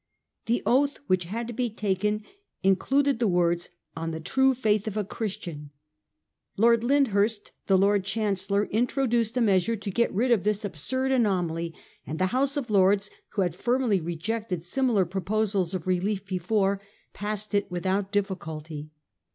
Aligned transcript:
The 0.47 0.63
oath 0.65 0.97
which 1.05 1.25
had 1.25 1.45
to 1.47 1.53
be 1.53 1.69
taken 1.69 2.23
included 2.63 3.19
the 3.19 3.27
words' 3.27 3.69
on 3.95 4.09
the 4.09 4.19
true 4.19 4.55
faith 4.55 4.87
of 4.87 4.97
a 4.97 5.03
Christian.' 5.03 5.69
Lord 6.57 6.83
Lyndhurst, 6.83 7.51
the 7.67 7.77
Lord 7.77 8.03
Chancellor, 8.03 8.65
introduced 8.71 9.37
a 9.37 9.41
measure 9.41 9.75
to 9.75 9.91
get 9.91 10.11
rid 10.11 10.31
of 10.31 10.43
this 10.43 10.65
absurd 10.65 11.11
anomaly; 11.11 11.75
and 12.07 12.17
the 12.17 12.25
House 12.33 12.57
of 12.57 12.71
Lords, 12.71 13.11
who 13.33 13.43
had 13.43 13.53
firmly 13.53 14.01
rejected 14.01 14.63
similar 14.63 15.05
proposals 15.05 15.75
of 15.75 15.85
relief 15.85 16.25
before, 16.25 16.81
passed 17.13 17.53
it 17.53 17.69
without 17.69 18.05
any 18.05 18.11
difficulty. 18.11 18.89